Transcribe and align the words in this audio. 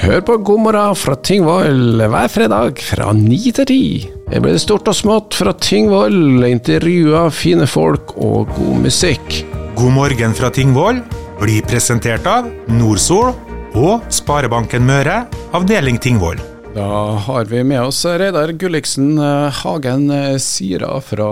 Hør 0.00 0.22
på 0.24 0.34
God 0.48 0.62
morgen 0.64 0.94
fra 0.96 1.12
Tingvoll 1.28 2.00
hver 2.00 2.30
fredag 2.32 2.78
fra 2.80 3.10
ni 3.12 3.50
til 3.52 3.66
ti. 3.68 3.82
Her 4.30 4.40
blir 4.40 4.54
det 4.56 4.62
stort 4.62 4.88
og 4.88 4.96
smått 4.96 5.36
fra 5.36 5.52
Tingvoll, 5.60 6.40
intervjuer, 6.48 7.28
fine 7.28 7.66
folk 7.68 8.14
og 8.16 8.48
god 8.56 8.78
musikk. 8.86 9.42
God 9.76 9.92
morgen 9.92 10.32
fra 10.38 10.48
Tingvoll 10.56 11.02
blir 11.42 11.68
presentert 11.68 12.24
av 12.24 12.48
Nordsol 12.72 13.34
og 13.76 14.08
Sparebanken 14.08 14.88
Møre, 14.88 15.26
avdeling 15.52 16.00
Tingvoll. 16.00 16.40
Da 16.72 16.88
har 17.26 17.50
vi 17.50 17.60
med 17.66 17.82
oss 17.82 18.00
Reidar 18.08 18.54
Gulliksen 18.56 19.18
Hagen 19.60 20.08
Sira 20.40 20.94
fra 21.04 21.28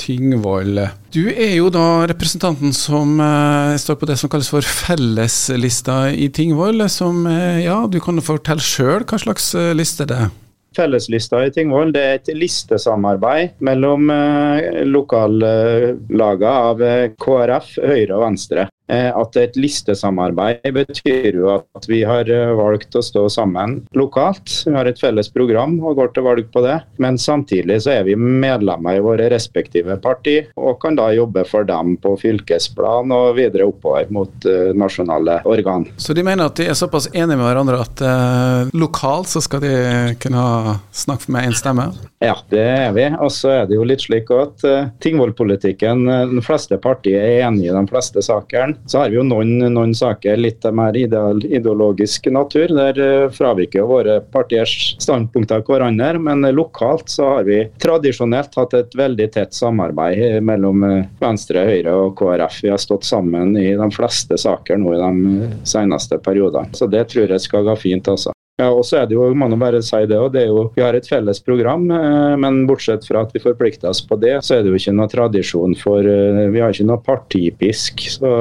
Tingvoll. 0.00 0.80
Du 1.08 1.22
er 1.32 1.54
jo 1.56 1.70
da 1.72 2.04
representanten 2.04 2.74
som 2.76 3.14
eh, 3.16 3.76
står 3.80 3.96
på 3.96 4.06
det 4.10 4.18
som 4.20 4.28
kalles 4.28 4.50
for 4.52 4.60
felleslista 4.60 6.10
i 6.12 6.26
Tingvoll. 6.28 6.84
Som, 6.92 7.22
eh, 7.26 7.62
ja, 7.64 7.78
du 7.88 7.96
kan 8.04 8.20
fortelle 8.20 8.60
sjøl 8.60 9.06
hva 9.08 9.16
slags 9.22 9.54
eh, 9.56 9.72
liste 9.72 10.04
det 10.10 10.18
er? 10.26 10.34
Felleslista 10.76 11.40
i 11.46 11.52
Tingvoll 11.54 11.94
det 11.96 12.02
er 12.04 12.18
et 12.18 12.28
listesamarbeid 12.36 13.56
mellom 13.64 14.12
eh, 14.12 14.82
lokallagene 14.84 16.52
av 16.52 16.84
eh, 16.84 17.08
KrF, 17.16 17.78
Høyre 17.80 18.18
og 18.18 18.26
Venstre. 18.26 18.68
Eh, 18.88 19.10
At 19.18 19.36
et 19.36 19.56
listesamarbeid 19.58 20.64
betyr 20.72 21.36
jo 21.36 21.50
at 21.58 21.88
vi 21.88 22.00
har 22.08 22.28
eh, 22.32 22.54
valgt 22.56 22.96
å 22.96 23.02
stå 23.04 23.26
sammen 23.32 23.82
lokalt. 23.96 24.62
Vi 24.64 24.74
har 24.74 24.88
et 24.88 25.00
felles 25.00 25.28
program 25.32 25.76
og 25.82 25.98
går 25.98 26.12
til 26.16 26.24
valg 26.24 26.48
på 26.54 26.62
det. 26.64 26.78
Men 27.02 27.18
samtidig 27.20 27.80
så 27.84 27.98
er 27.98 28.06
vi 28.08 28.16
medlemmer 28.16 28.96
i 28.96 29.02
våre 29.04 29.28
respektive 29.32 29.98
parti, 30.02 30.38
og 30.56 30.78
kan 30.82 30.96
da 30.98 31.10
jobbe 31.12 31.44
for 31.48 31.68
dem 31.68 31.96
på 32.00 32.14
fylkesplan 32.20 33.12
og 33.14 33.36
videre 33.38 33.68
oppover 33.68 34.08
mot 34.14 34.48
eh, 34.48 34.72
nasjonale 34.78 35.40
organ. 35.48 35.86
Så 36.00 36.16
de 36.16 36.24
mener 36.24 36.48
at 36.48 36.56
de 36.58 36.70
er 36.70 36.78
såpass 36.78 37.10
enige 37.12 37.36
med 37.36 37.44
hverandre 37.44 37.82
at 37.84 38.04
eh, 38.04 38.72
lokalt 38.78 39.28
så 39.34 39.42
skal 39.44 39.62
de 39.64 39.74
kunne 40.22 40.78
snakke 40.96 41.32
med 41.34 41.50
én 41.50 41.56
stemme? 41.58 41.90
Ja, 42.24 42.34
det 42.50 42.64
er 42.64 42.96
vi. 42.96 43.06
Og 43.20 43.30
så 43.34 43.52
er 43.60 43.68
det 43.68 43.76
jo 43.76 43.86
litt 43.86 44.06
slik 44.06 44.32
at 44.34 44.64
eh, 44.66 44.88
Tingvoll-politikken, 45.04 46.06
de 46.32 46.42
fleste 46.44 46.78
partier 46.82 47.20
er 47.20 47.46
enige 47.48 47.70
i 47.70 47.76
de 47.76 47.84
fleste 47.90 48.22
sakene. 48.24 48.77
Så 48.86 48.98
har 48.98 49.10
vi 49.10 49.18
jo 49.18 49.24
noen, 49.26 49.58
noen 49.74 49.94
saker 49.96 50.38
litt 50.40 50.64
mer 50.74 50.96
ideal, 50.96 51.42
ideologisk 51.44 52.30
natur. 52.32 52.72
Der 52.76 53.00
uh, 53.00 53.30
fraviker 53.34 53.88
våre 53.88 54.18
partiers 54.32 54.94
standpunkter 55.02 55.64
hverandre. 55.66 56.14
Men 56.22 56.44
uh, 56.46 56.52
lokalt 56.54 57.10
så 57.12 57.28
har 57.34 57.48
vi 57.48 57.60
tradisjonelt 57.82 58.56
hatt 58.58 58.78
et 58.78 58.96
veldig 58.98 59.28
tett 59.34 59.56
samarbeid 59.56 60.38
uh, 60.38 60.40
mellom 60.44 60.86
Venstre, 61.20 61.66
Høyre 61.68 61.98
og 62.06 62.16
KrF. 62.18 62.62
Vi 62.64 62.72
har 62.72 62.82
stått 62.82 63.08
sammen 63.08 63.56
i 63.58 63.70
de 63.76 63.90
fleste 63.94 64.38
saker 64.40 64.80
nå 64.80 64.96
i 64.96 65.02
de 65.02 65.52
seneste 65.68 66.20
periodene. 66.22 66.72
Så 66.76 66.88
det 66.90 67.08
tror 67.12 67.28
jeg 67.34 67.44
skal 67.44 67.68
gå 67.68 67.76
fint, 67.88 68.08
altså. 68.08 68.37
Ja, 68.58 68.72
og 68.74 68.82
så 68.82 68.96
er 68.98 69.04
det 69.06 69.14
jo, 69.14 69.22
må 69.38 69.46
bare 69.54 69.78
si 69.86 70.00
det, 70.10 70.16
og 70.18 70.32
det 70.34 70.42
er 70.42 70.48
jo, 70.50 70.64
Vi 70.74 70.82
har 70.82 70.96
et 70.98 71.06
felles 71.06 71.38
program, 71.46 71.84
eh, 71.94 72.34
men 72.42 72.64
bortsett 72.66 73.06
fra 73.06 73.22
at 73.22 73.30
vi 73.34 73.42
forplikter 73.44 73.92
oss 73.92 74.02
på 74.02 74.18
det, 74.18 74.34
så 74.42 74.56
er 74.56 74.64
det 74.64 74.72
jo 74.72 74.80
ikke 74.80 74.96
noe 74.98 75.12
tradisjon 75.12 75.76
for 75.78 76.02
eh, 76.02 76.42
Vi 76.50 76.62
har 76.64 76.74
ikke 76.74 76.88
noe 76.90 76.98
partipisk. 77.06 78.08
så 78.18 78.32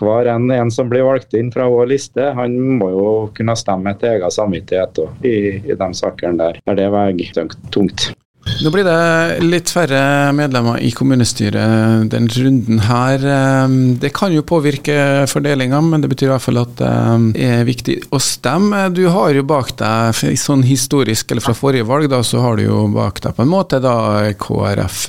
Hver 0.00 0.32
en, 0.32 0.48
en 0.50 0.72
som 0.72 0.88
blir 0.88 1.04
valgt 1.04 1.36
inn 1.36 1.52
fra 1.52 1.68
vår 1.68 1.92
liste, 1.92 2.32
han 2.38 2.56
må 2.80 2.88
jo 2.94 3.08
kunne 3.36 3.56
stemme 3.58 3.92
etter 3.92 4.16
egen 4.16 4.32
samvittighet 4.32 5.04
også, 5.04 5.28
i, 5.28 5.36
i 5.60 5.76
de 5.76 5.92
sakene 6.00 6.40
der, 6.40 6.62
der 6.64 6.80
det 6.80 6.92
veier 6.96 7.56
tungt. 7.74 8.15
Nå 8.62 8.70
blir 8.72 8.86
det 8.86 9.44
litt 9.44 9.70
færre 9.72 10.32
medlemmer 10.36 10.80
i 10.80 10.90
kommunestyret 10.96 12.06
den 12.12 12.28
runden 12.32 12.80
her. 12.86 13.26
Det 14.00 14.10
kan 14.16 14.32
jo 14.34 14.44
påvirke 14.46 15.26
fordelinga, 15.30 15.80
men 15.84 16.04
det 16.04 16.10
betyr 16.12 16.30
i 16.30 16.32
hvert 16.34 16.46
fall 16.46 16.62
at 16.62 16.74
det 16.78 17.44
er 17.46 17.66
viktig 17.68 17.98
å 18.14 18.20
stemme. 18.22 18.86
Du 18.96 19.04
har 19.12 19.36
jo 19.36 19.44
bak 19.46 19.74
deg, 19.80 20.22
sånn 20.40 20.64
historisk, 20.66 21.30
eller 21.30 21.44
fra 21.44 21.56
forrige 21.56 21.88
valg, 21.88 22.08
da, 22.12 22.22
så 22.24 22.40
har 22.44 22.56
du 22.56 22.66
jo 22.66 22.86
bak 22.94 23.20
deg 23.24 23.36
på 23.36 23.44
en 23.44 23.52
måte 23.52 23.82
da 23.84 23.96
KrF 24.40 25.06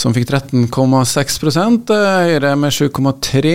som 0.00 0.14
fikk 0.16 0.30
13,6% 0.30 1.90
Høyre 1.92 2.54
med 2.58 2.72
7,3 2.72 3.50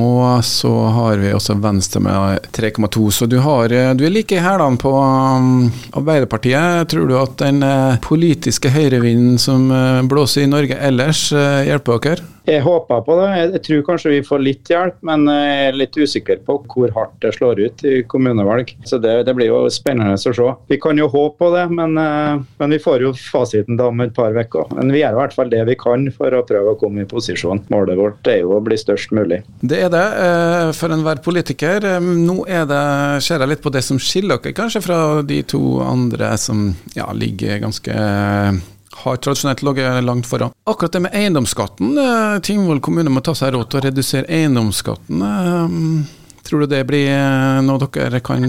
og 0.00 0.44
så 0.46 0.72
har 0.96 1.20
vi 1.20 1.32
også 1.34 1.56
Venstre 1.62 2.02
med 2.02 2.48
3,2 2.56 3.10
Så 3.14 3.28
du, 3.30 3.38
har, 3.44 3.70
du 3.70 4.04
er 4.06 4.12
like 4.12 4.36
i 4.36 4.42
hælene 4.42 4.80
på 4.80 4.90
um, 4.90 5.68
Arbeiderpartiet. 5.96 6.88
Tror 6.90 7.06
du 7.08 7.14
at 7.18 7.36
den 7.40 7.62
politiske 8.16 8.72
høyrevinden 8.72 9.36
som 9.40 9.68
blåser 10.08 10.46
i 10.46 10.50
Norge 10.50 10.80
ellers, 10.88 11.28
hjelper 11.68 12.00
dere? 12.08 12.35
Jeg 12.46 12.62
håper 12.62 13.02
på 13.06 13.16
det. 13.20 13.28
Jeg 13.36 13.62
tror 13.66 13.84
kanskje 13.90 14.12
vi 14.14 14.22
får 14.26 14.42
litt 14.42 14.70
hjelp, 14.70 14.98
men 15.06 15.26
jeg 15.30 15.68
er 15.68 15.78
litt 15.80 15.96
usikker 15.98 16.42
på 16.46 16.58
hvor 16.70 16.92
hardt 16.94 17.16
det 17.24 17.32
slår 17.36 17.62
ut 17.64 17.84
i 17.86 17.96
kommunevalg. 18.08 18.70
Så 18.86 19.00
det, 19.02 19.16
det 19.26 19.34
blir 19.36 19.50
jo 19.50 19.64
spennende 19.72 20.14
å 20.14 20.20
se. 20.20 20.48
Vi 20.70 20.78
kan 20.82 20.98
jo 21.00 21.08
håpe 21.10 21.40
på 21.42 21.50
det, 21.56 21.64
men, 21.74 21.96
men 21.96 22.74
vi 22.74 22.78
får 22.82 23.02
jo 23.02 23.12
fasiten 23.18 23.78
da 23.78 23.88
om 23.90 24.04
et 24.04 24.14
par 24.16 24.36
uker. 24.36 24.70
Men 24.78 24.94
vi 24.94 25.02
gjør 25.02 25.16
i 25.16 25.20
hvert 25.20 25.36
fall 25.36 25.50
det 25.52 25.64
vi 25.68 25.78
kan 25.80 26.06
for 26.14 26.38
å 26.38 26.44
prøve 26.46 26.74
å 26.74 26.78
komme 26.80 27.02
i 27.02 27.08
posisjon. 27.10 27.64
Målet 27.72 27.98
vårt 27.98 28.30
er 28.30 28.40
jo 28.44 28.54
å 28.56 28.62
bli 28.64 28.78
størst 28.78 29.14
mulig. 29.16 29.42
Det 29.60 29.82
er 29.88 29.92
det 29.92 30.06
for 30.78 30.94
enhver 30.94 31.22
politiker. 31.24 31.88
Nå 32.00 32.38
er 32.46 32.68
det, 32.70 32.84
ser 33.26 33.42
jeg 33.42 33.54
litt 33.56 33.64
på 33.64 33.74
det 33.74 33.84
som 33.86 34.00
skiller 34.00 34.38
dere 34.42 34.56
kanskje 34.56 34.84
fra 34.84 35.00
de 35.26 35.42
to 35.48 35.80
andre 35.84 36.32
som 36.40 36.68
ja, 36.94 37.10
ligger 37.16 37.60
ganske 37.62 37.92
har 39.02 39.18
tradisjonelt 39.22 39.62
ligget 39.66 40.04
langt 40.04 40.26
foran. 40.26 40.54
Akkurat 40.66 40.92
det 40.92 41.02
med 41.06 41.16
eiendomsskatten. 41.16 41.96
Tingvoll 42.46 42.80
kommune 42.80 43.12
må 43.12 43.22
ta 43.24 43.34
seg 43.36 43.54
råd 43.54 43.70
til 43.70 43.80
å 43.80 43.84
redusere 43.88 44.30
eiendomsskatten. 44.32 45.26
Tror 46.46 46.62
du 46.62 46.70
det 46.70 46.84
blir 46.86 47.10
noe 47.66 47.88
dere 47.90 48.22
kan 48.24 48.46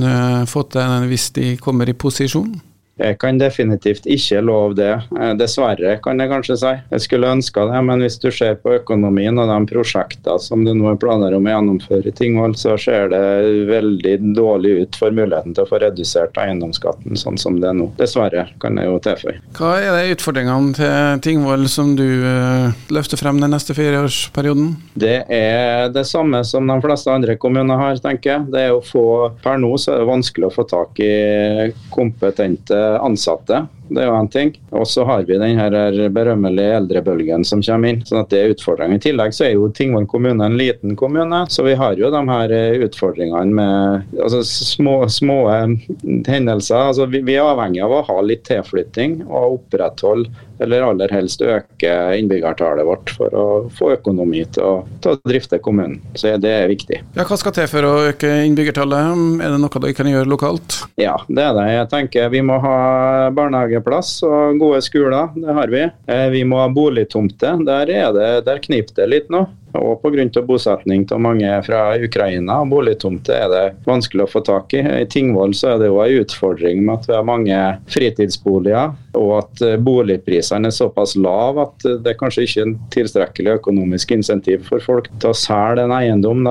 få 0.50 0.63
til 0.72 1.07
hvis 1.09 1.31
de 1.38 1.52
kommer 1.62 1.90
i 1.90 1.97
posisjon? 1.97 2.56
Jeg 2.97 3.18
kan 3.22 3.38
definitivt 3.38 4.08
ikke 4.09 4.41
love 4.41 4.75
det. 4.78 4.94
Dessverre, 5.38 5.97
kan 6.03 6.19
jeg 6.22 6.31
kanskje 6.31 6.58
si. 6.62 6.74
Jeg 6.94 7.03
skulle 7.06 7.30
ønska 7.38 7.68
det, 7.69 7.81
men 7.85 8.02
hvis 8.02 8.18
du 8.22 8.30
ser 8.34 8.58
på 8.62 8.74
økonomien 8.80 9.38
og 9.38 9.50
de 9.52 9.58
prosjektene 9.69 10.41
som 10.41 10.63
det 10.66 10.74
nå 10.78 10.90
er 10.91 11.00
planer 11.02 11.36
om 11.38 11.46
å 11.46 11.53
gjennomføre 11.53 12.09
i 12.09 12.16
Tingvoll, 12.18 12.56
så 12.57 12.78
ser 12.81 13.12
det 13.13 13.22
veldig 13.69 14.16
dårlig 14.38 14.74
ut 14.81 15.00
for 15.00 15.13
muligheten 15.13 15.53
til 15.56 15.66
å 15.66 15.69
få 15.69 15.81
redusert 15.84 16.38
eiendomsskatten 16.41 17.19
sånn 17.19 17.38
som 17.41 17.59
det 17.62 17.69
er 17.69 17.78
nå. 17.78 17.91
Dessverre, 18.00 18.47
kan 18.62 18.80
jeg 18.80 18.90
jo 18.90 18.97
tilføye. 19.06 19.38
Hva 19.57 19.75
er 19.81 19.94
de 19.94 20.16
utfordringene 20.16 20.74
til 20.78 21.22
Tingvoll 21.28 21.68
som 21.72 21.94
du 21.97 22.06
uh, 22.25 22.74
løfter 22.94 23.19
frem 23.19 23.41
den 23.44 23.53
neste 23.53 23.78
fireårsperioden? 23.78 24.74
Det 24.97 25.19
er 25.34 25.94
det 25.94 26.07
samme 26.09 26.41
som 26.47 26.68
de 26.69 26.80
fleste 26.84 27.13
andre 27.13 27.38
kommuner 27.40 27.80
har, 27.80 28.02
tenker 28.02 28.34
jeg. 28.34 28.50
Det 28.53 28.68
er 28.68 28.75
å 28.75 28.84
få 28.84 29.06
Per 29.44 29.59
nå 29.62 29.69
så 29.80 29.94
er 29.94 30.02
det 30.02 30.09
vanskelig 30.09 30.47
å 30.50 30.53
få 30.53 30.66
tak 30.68 31.00
i 31.03 31.69
kompetente 31.94 32.78
ansatte. 32.96 33.68
Det 33.90 34.03
er 34.03 34.09
jo 34.09 34.18
en 34.18 34.31
ting. 34.31 34.53
Og 34.75 34.88
så 34.90 35.06
har 35.08 35.25
vi 35.28 35.40
den 35.40 35.59
her 35.59 36.09
berømmelige 36.14 36.78
eldrebølgen 36.81 37.46
som 37.48 37.64
kommer 37.64 37.94
inn. 37.94 38.03
sånn 38.06 38.24
at 38.24 38.31
det 38.34 38.42
er 38.42 38.56
utfordringen. 38.56 38.98
I 38.98 39.06
tillegg 39.08 39.36
så 39.36 39.48
er 39.48 39.56
jo 39.56 39.70
Tingvoll 39.78 40.08
kommune 40.09 40.46
en 40.46 40.58
liten 40.58 40.96
kommune, 41.00 41.44
så 41.52 41.64
vi 41.68 41.75
har 41.78 41.98
jo 42.00 42.12
de 42.14 42.24
her 42.30 42.56
utfordringene 42.88 43.53
med 43.58 44.18
altså, 44.24 44.44
små, 44.44 45.00
små 45.12 45.40
hendelser. 46.28 46.78
Altså, 46.78 47.08
vi, 47.12 47.22
vi 47.28 47.38
er 47.38 47.48
avhengig 47.48 47.84
av 47.86 47.94
å 47.94 48.03
ha 48.08 48.20
litt 48.25 48.46
tilflytting 48.48 49.22
og 49.28 49.59
opprettholde 49.59 50.31
eller 50.59 50.81
aller 50.81 51.12
helst 51.14 51.42
øke 51.42 51.92
innbyggertallet 52.18 52.86
vårt 52.86 53.12
for 53.14 53.34
å 53.38 53.46
få 53.78 53.92
økonomi 53.94 54.44
til 54.54 54.64
å, 54.66 54.74
til 55.04 55.14
å 55.14 55.19
drifte 55.30 55.59
kommunen. 55.64 56.00
Så 56.18 56.34
det 56.42 56.54
er 56.54 56.72
viktig. 56.72 57.02
Ja, 57.18 57.25
Hva 57.28 57.38
skal 57.40 57.54
til 57.56 57.69
for 57.72 57.86
å 57.86 57.94
øke 58.09 58.31
innbyggertallet? 58.48 59.22
Er 59.44 59.54
det 59.54 59.62
noe 59.62 59.84
dere 59.84 59.98
kan 59.98 60.09
gjøre 60.09 60.30
lokalt? 60.30 60.80
Ja, 61.00 61.18
det 61.28 61.44
er 61.44 61.54
det. 61.58 61.68
Jeg 61.75 61.90
tenker 61.94 62.31
Vi 62.34 62.42
må 62.46 62.58
ha 62.64 62.78
barnehageplass 63.78 64.24
og 64.24 64.60
gode 64.60 64.82
skoler. 64.82 65.30
Det 65.36 65.54
har 65.54 65.68
vi. 65.68 65.84
Vi 66.32 66.44
må 66.44 66.60
ha 66.62 66.70
boligtomter. 66.70 67.64
Der, 67.66 67.90
er 67.90 68.14
det, 68.14 68.46
der 68.46 68.60
kniper 68.60 68.96
det 68.96 69.08
litt 69.08 69.30
nå. 69.30 69.46
Og 69.78 70.02
pga. 70.02 70.42
bosetning 70.48 71.06
av 71.12 71.22
mange 71.22 71.50
fra 71.66 71.82
Ukraina 72.02 72.62
og 72.64 72.72
boligtomter 72.72 73.44
er 73.46 73.52
det 73.52 73.64
vanskelig 73.88 74.26
å 74.26 74.32
få 74.32 74.42
tak 74.46 74.74
i. 74.78 74.82
I 74.82 75.08
Tingvoll 75.10 75.54
så 75.58 75.74
er 75.74 75.82
det 75.82 75.90
jo 75.92 76.00
en 76.01 76.22
utfordring 76.22 76.84
med 76.86 76.94
at 76.96 77.10
vi 77.10 77.16
har 77.16 77.28
mange 77.28 77.60
fritidsboliger, 77.94 78.96
og 79.18 79.31
at 79.38 79.63
boligprisene 79.84 80.69
er 80.69 80.75
såpass 80.75 81.16
lave 81.19 81.66
at 81.66 81.86
det 82.06 82.16
kanskje 82.19 82.46
ikke 82.46 82.62
er 82.62 82.68
en 82.68 82.75
tilstrekkelig 82.94 83.56
økonomisk 83.60 84.13
insentiv 84.16 84.66
for 84.68 84.84
folk 84.84 85.10
til 85.22 85.34
å 85.34 85.38
selge 85.38 85.86
en 85.86 85.96
eiendom. 85.96 86.46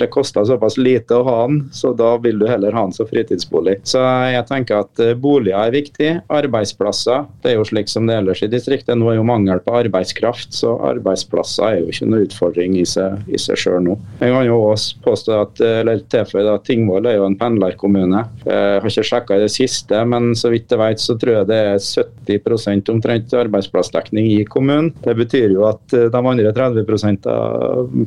Det 0.00 0.10
koster 0.12 0.46
såpass 0.48 0.78
lite 0.80 1.18
å 1.18 1.26
ha 1.26 1.38
den, 1.50 1.62
så 1.74 1.92
da 1.96 2.14
vil 2.22 2.40
du 2.40 2.46
heller 2.50 2.76
ha 2.76 2.86
den 2.86 2.96
som 2.96 3.08
fritidsbolig. 3.10 3.80
Så 3.88 4.02
jeg 4.34 4.46
tenker 4.50 4.84
at 4.84 5.04
boliger 5.20 5.58
er 5.60 5.74
viktig. 5.74 6.10
Arbeidsplasser. 6.30 7.26
Det 7.42 7.52
er 7.52 7.58
jo 7.58 7.66
slik 7.68 7.90
som 7.90 8.06
det 8.08 8.16
er 8.16 8.24
ellers 8.24 8.44
i 8.44 8.50
distriktet. 8.50 8.96
Nå 8.98 9.10
er 9.12 9.20
jo 9.20 9.26
mangel 9.26 9.62
på 9.64 9.74
arbeidskraft, 9.82 10.54
så 10.56 10.76
arbeidsplasser 10.92 11.66
er 11.70 11.82
jo 11.82 11.90
ikke 11.92 12.10
noe 12.10 12.26
utfordring 12.26 12.39
utfordring 12.40 12.78
i 12.80 12.86
seg, 12.86 13.20
i 13.28 13.38
seg 13.38 13.58
selv 13.58 13.82
nå. 13.84 13.96
Jeg 14.20 14.32
kan 14.32 14.46
jo 14.46 14.58
også 14.70 15.00
påstå 15.04 15.36
at, 15.36 15.60
eller 15.60 16.00
tilføye 16.10 16.54
at 16.54 16.64
Tingvoll 16.64 17.06
er 17.06 17.18
jo 17.18 17.26
en 17.26 17.36
pendlerkommune. 17.38 18.24
Jeg 18.44 18.80
har 18.80 18.88
ikke 18.88 19.06
sjekka 19.06 19.36
i 19.36 19.44
det 19.44 19.52
siste, 19.52 20.00
men 20.08 20.32
så 20.38 20.50
vidt 20.52 20.70
jeg 20.70 20.80
vet 20.80 21.02
så 21.02 21.16
tror 21.20 21.40
jeg 21.40 21.50
det 21.50 21.60
er 21.74 21.84
70% 22.30 22.92
omtrent 22.92 23.34
arbeidsplassdekning 23.34 24.30
i 24.32 24.44
kommunen. 24.48 24.92
Det 25.04 25.16
betyr 25.18 25.54
jo 25.54 25.66
at 25.68 25.82
de 25.92 26.20
andre 26.20 26.52
30% 26.56 27.28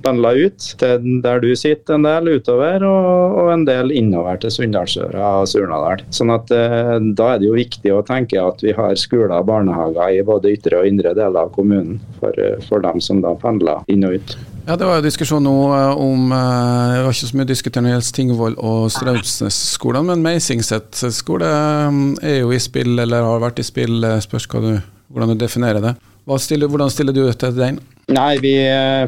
pendler 0.04 0.42
ut 0.48 0.70
til 0.80 1.10
der 1.24 1.42
du 1.44 1.52
sitter 1.58 1.98
en 1.98 2.08
del 2.08 2.32
utover, 2.38 2.84
og, 2.88 3.38
og 3.44 3.52
en 3.54 3.66
del 3.68 3.94
innover 3.94 4.40
til 4.42 4.54
Sunndalsøra 4.54 5.34
og 5.42 5.50
Surnadal. 5.52 6.04
Sånn 6.14 6.34
at 6.34 6.50
Da 6.54 7.28
er 7.34 7.42
det 7.42 7.48
jo 7.48 7.56
viktig 7.58 7.92
å 7.94 8.04
tenke 8.06 8.40
at 8.42 8.62
vi 8.64 8.74
har 8.76 8.96
skoler 9.00 9.36
og 9.38 9.48
barnehager 9.50 10.18
i 10.18 10.24
både 10.26 10.54
ytre 10.56 10.82
og 10.82 10.90
indre 10.90 11.14
deler 11.18 11.44
av 11.44 11.52
kommunen 11.56 12.00
for, 12.20 12.38
for 12.68 12.84
dem 12.84 13.02
som 13.04 13.22
da 13.24 13.34
pendler 13.40 13.84
inn 13.92 14.06
og 14.08 14.13
ut. 14.18 14.36
Ja, 14.64 14.78
Det 14.80 14.88
var 14.88 15.00
jo 15.00 15.04
diskusjon 15.04 15.44
nå 15.44 15.56
eh, 15.76 15.98
om 16.00 16.32
eh, 16.32 16.94
Det 16.96 17.02
var 17.04 17.16
ikke 17.16 17.30
så 17.30 17.40
mye 17.40 17.50
diskutert 17.50 17.84
når 17.84 17.90
det 17.90 17.94
gjelder 17.96 18.16
Tingvoll 18.18 18.56
og 18.64 18.86
Straumsnes-skolene, 18.96 20.08
men 20.14 20.24
Meisingset 20.24 21.04
skole 21.12 21.50
eh, 21.50 22.00
er 22.32 22.38
jo 22.40 22.54
i 22.56 22.62
spill, 22.64 22.96
eller 23.04 23.28
har 23.28 23.44
vært 23.44 23.60
i 23.60 23.68
spill. 23.68 24.00
Spørs 24.24 24.48
du, 24.48 24.72
hvordan 25.12 25.34
du 25.34 25.44
definerer 25.44 25.84
det. 25.84 25.96
Stiller, 26.40 26.72
hvordan 26.72 26.92
stiller 26.92 27.16
du 27.16 27.26
til 27.36 27.56
den? 27.58 27.82
Nei, 28.12 28.36
vi 28.44 28.52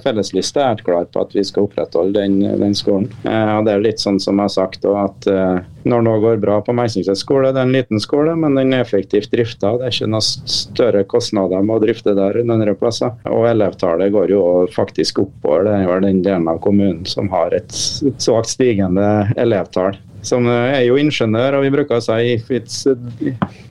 Felleslista 0.03 0.61
er 0.61 0.69
helt 0.73 0.85
klar 0.87 1.07
på 1.11 1.19
at 1.25 1.33
vi 1.35 1.43
skal 1.43 1.65
opprettholde 1.65 2.15
den, 2.15 2.37
den 2.61 2.75
skolen. 2.75 3.09
Eh, 3.27 3.51
det 3.67 3.73
er 3.73 3.83
litt 3.83 3.99
sånn 4.03 4.21
som 4.23 4.39
jeg 4.39 4.47
har 4.47 4.53
sagt 4.53 4.87
at 4.87 5.27
eh, 5.27 5.57
når 5.83 6.05
noe 6.05 6.21
går 6.23 6.39
bra 6.43 6.61
på 6.63 6.75
Meisingset 6.75 7.19
skole, 7.19 7.51
det 7.51 7.59
er 7.59 7.67
en 7.67 7.75
liten 7.75 8.01
skole, 8.03 8.37
men 8.39 8.55
den 8.55 8.71
er 8.75 8.85
effektivt 8.85 9.33
drifta. 9.35 9.75
Det 9.79 9.89
er 9.89 9.97
ikke 9.97 10.11
noe 10.15 10.23
større 10.23 11.03
kostnader 11.11 11.63
med 11.63 11.75
å 11.75 11.83
drifte 11.83 12.15
der 12.15 12.39
enn 12.39 12.55
andre 12.55 12.75
plasser. 12.79 13.11
Og 13.27 13.47
elevtallet 13.51 14.15
går 14.15 14.31
jo 14.31 14.41
faktisk 14.75 15.25
oppover. 15.25 15.67
Det 15.67 15.77
er 15.83 16.07
den 16.07 16.23
delen 16.25 16.49
av 16.51 16.63
kommunen 16.63 17.03
som 17.09 17.31
har 17.35 17.55
et 17.55 17.71
svakt 17.75 18.55
stigende 18.55 19.07
elevtall 19.35 19.99
som 20.27 20.47
er 20.49 20.83
jo 20.87 20.97
ingeniør, 20.99 21.59
og 21.59 21.65
vi 21.65 21.73
bruker 21.73 21.99
å 21.99 22.03
si 22.03 22.35
if, 22.35 22.49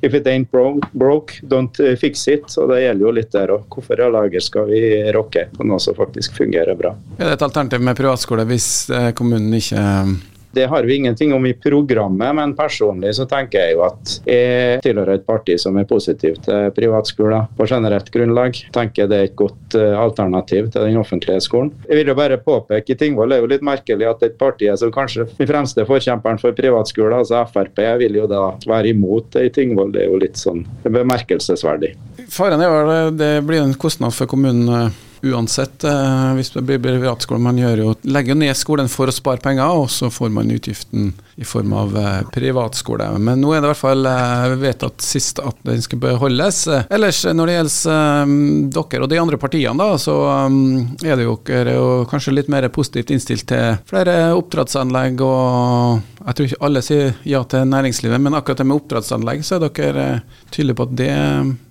if 0.04 0.14
it 0.14 0.28
ain't 0.30 0.50
broke, 0.50 1.40
don't 1.50 1.80
fix 2.00 2.26
it. 2.28 2.46
Og 2.60 2.70
det 2.72 2.82
gjelder 2.84 3.06
jo 3.06 3.14
litt 3.18 3.32
der 3.34 3.54
òg. 3.54 3.66
Hvorfor 3.72 4.00
i 4.00 4.10
lager 4.14 4.44
skal 4.44 4.70
vi 4.70 4.82
rocke 5.14 5.48
på 5.54 5.66
noe 5.66 5.82
som 5.82 5.96
faktisk 5.98 6.36
fungerer 6.38 6.78
bra? 6.78 6.94
Er 7.18 7.32
det 7.32 7.38
et 7.38 7.46
alternativ 7.46 7.84
med 7.84 7.98
privatskole 7.98 8.46
hvis 8.48 8.68
eh, 8.92 9.10
kommunen 9.16 9.54
ikke 9.58 9.82
det 10.54 10.66
har 10.70 10.84
vi 10.84 10.96
ingenting 10.96 11.34
om 11.34 11.46
i 11.46 11.54
programmet, 11.54 12.34
men 12.34 12.54
personlig 12.56 13.14
så 13.16 13.26
tenker 13.30 13.60
jeg 13.60 13.76
jo 13.76 13.84
at 13.86 14.14
jeg 14.28 14.80
tilhører 14.84 15.18
et 15.18 15.26
parti 15.26 15.56
som 15.60 15.76
er 15.80 15.88
positiv 15.88 16.38
til 16.44 16.70
privatskoler 16.76 17.48
på 17.56 17.66
generelt 17.70 18.10
grunnlag. 18.14 18.58
Tenker 18.74 19.10
det 19.10 19.18
er 19.18 19.28
et 19.28 19.36
godt 19.38 19.76
eh, 19.78 19.94
alternativ 19.98 20.70
til 20.70 20.86
den 20.86 20.98
offentlige 21.00 21.42
skolen. 21.44 21.72
Jeg 21.88 22.00
vil 22.00 22.12
jo 22.12 22.18
bare 22.18 22.40
påpeke 22.42 22.94
i 22.94 22.98
Tingvoll 22.98 23.34
er 23.34 23.42
jo 23.42 23.50
litt 23.50 23.64
merkelig 23.66 24.08
at 24.10 24.22
et 24.26 24.38
parti 24.40 24.70
som 24.78 24.92
kanskje 24.94 25.26
den 25.34 25.50
fremste 25.50 25.86
forkjemperen 25.88 26.40
for 26.42 26.56
privatskoler, 26.56 27.18
altså 27.20 27.44
Frp, 27.50 27.80
vil 28.00 28.20
jo 28.22 28.28
da 28.30 28.44
være 28.68 28.92
imot 28.94 29.32
det 29.34 29.48
i 29.48 29.54
Tingvoll. 29.54 29.92
Det 29.94 30.04
er 30.04 30.12
jo 30.12 30.20
litt 30.22 30.40
sånn 30.40 30.64
bemerkelsesverdig. 30.84 31.94
Faren 32.32 32.62
er 32.62 32.70
jo 32.70 33.10
det 33.14 33.32
blir 33.46 33.62
en 33.62 33.74
kostnad 33.78 34.14
for 34.16 34.30
kommunen 34.30 34.70
eh, 34.70 35.02
uansett. 35.24 35.84
Eh, 35.84 36.32
hvis 36.38 36.50
det 36.54 36.62
blir 36.66 36.80
privatskole, 36.82 37.40
man 37.42 37.58
jo, 37.58 37.94
legger 38.02 38.36
ned 38.38 38.56
skolen 38.56 38.90
for 38.92 39.10
å 39.10 39.14
spare 39.14 39.42
penger, 39.42 39.80
og 39.82 39.90
så 39.92 40.10
får 40.12 40.32
man 40.34 40.52
utgiften 40.54 41.12
i 41.40 41.46
form 41.46 41.72
av 41.74 41.96
eh, 41.98 42.20
privatskole. 42.34 43.06
Men 43.18 43.42
nå 43.42 43.54
er 43.54 43.62
det 43.62 43.68
i 43.68 43.72
hvert 43.72 43.80
fall 43.80 44.08
eh, 44.10 44.54
vedtatt 44.60 45.04
sist 45.04 45.40
at 45.42 45.58
den 45.66 45.82
skal 45.84 46.02
beholdes. 46.02 46.64
Ellers, 46.88 47.24
når 47.26 47.50
det 47.50 47.56
gjelder 47.58 48.36
dere 48.74 49.02
og 49.04 49.10
de 49.10 49.20
andre 49.22 49.40
partiene, 49.40 49.74
da, 49.80 49.98
så 50.00 50.18
er 50.34 51.18
det 51.18 51.26
jo 51.26 51.38
dere 51.48 51.76
kanskje 52.10 52.36
litt 52.36 52.52
mer 52.52 52.68
positivt 52.74 53.12
innstilt 53.14 53.48
til 53.50 53.80
flere 53.88 54.34
oppdrettsanlegg. 54.36 55.24
og 55.24 56.00
Jeg 56.20 56.36
tror 56.36 56.50
ikke 56.50 56.62
alle 56.68 56.84
sier 56.84 57.12
ja 57.28 57.42
til 57.48 57.68
næringslivet, 57.70 58.22
men 58.22 58.36
akkurat 58.38 58.62
det 58.62 58.68
med 58.68 58.82
oppdrettsanlegg, 58.82 59.44
så 59.44 59.58
er 59.58 59.68
dere 59.68 60.08
tydelige 60.50 60.78
på 60.78 60.88
at 60.88 60.96
det 61.02 61.12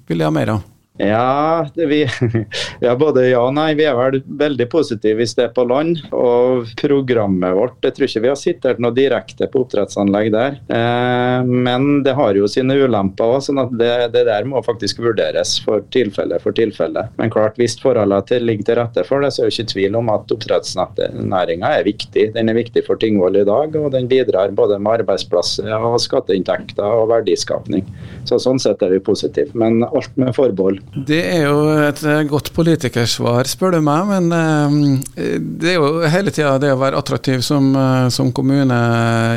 vil 0.09 0.23
jeg 0.23 0.29
ha 0.29 0.35
mer 0.35 0.57
av. 0.57 0.69
Ja, 0.97 1.67
vi, 1.75 2.07
ja, 2.79 2.95
både 2.95 3.23
ja 3.25 3.39
og 3.41 3.55
nei. 3.57 3.71
Vi 3.73 3.85
er 3.89 3.95
vel 3.97 4.19
veldig 4.37 4.67
positive 4.69 5.17
hvis 5.17 5.33
det 5.33 5.47
er 5.47 5.53
på 5.55 5.65
land. 5.65 6.03
Og 6.13 6.69
programmet 6.77 7.55
vårt 7.57 7.87
Jeg 7.87 7.95
tror 7.97 8.07
ikke 8.07 8.21
vi 8.21 8.29
har 8.29 8.37
sittet 8.37 8.81
noe 8.83 8.93
direkte 8.93 9.47
på 9.49 9.63
oppdrettsanlegg 9.63 10.29
der. 10.35 10.59
Eh, 10.69 11.49
men 11.49 12.03
det 12.05 12.13
har 12.17 12.37
jo 12.37 12.49
sine 12.51 12.77
ulemper 12.77 13.37
òg, 13.37 13.41
sånn 13.47 13.63
at 13.63 13.73
det, 13.79 13.89
det, 14.13 14.25
der 14.29 14.45
må 14.49 14.61
faktisk 14.65 15.01
vurderes 15.01 15.55
for 15.65 15.81
tilfelle 15.95 16.37
for 16.43 16.53
tilfelle. 16.53 17.07
Men 17.17 17.33
klart, 17.33 17.57
hvis 17.57 17.79
forholdene 17.81 18.41
ligger 18.43 18.69
til 18.69 18.79
rette 18.83 19.07
for 19.07 19.25
det, 19.25 19.33
så 19.33 19.43
er 19.43 19.49
det 19.49 19.57
ikke 19.57 19.73
tvil 19.73 19.97
om 19.97 20.13
at 20.13 20.35
oppdrettsnæringa 20.37 21.73
er 21.79 21.89
viktig. 21.89 22.29
Den 22.37 22.53
er 22.53 22.59
viktig 22.59 22.85
for 22.85 23.01
Tingvoll 23.01 23.41
i 23.41 23.47
dag, 23.49 23.73
og 23.81 23.89
den 23.97 24.11
bidrar 24.11 24.53
både 24.53 24.77
med 24.77 25.01
arbeidsplasser 25.01 25.73
og 25.73 25.97
skatteinntekter 26.05 26.85
og 27.01 27.09
verdiskapning. 27.15 27.87
Så 28.29 28.37
Sånn 28.43 28.59
sett 28.59 28.81
er 28.83 28.91
vi 28.91 28.99
positive, 28.99 29.55
men 29.57 29.85
alt 29.87 30.17
med 30.19 30.35
forbehold. 30.35 30.82
Det 30.94 31.19
er 31.25 31.47
jo 31.47 31.62
et 31.81 32.01
eh, 32.06 32.21
godt 32.30 32.51
politikersvar, 32.53 33.47
spør 33.50 33.77
du 33.77 33.80
meg. 33.85 34.12
Men 34.12 34.27
eh, 34.38 35.39
det 35.39 35.74
er 35.74 35.80
jo 35.80 36.03
hele 36.09 36.33
tida 36.33 36.53
det 36.62 36.74
å 36.74 36.80
være 36.81 37.00
attraktiv 37.01 37.41
som, 37.45 37.71
eh, 37.75 38.07
som, 38.13 38.31
kommune 38.33 38.77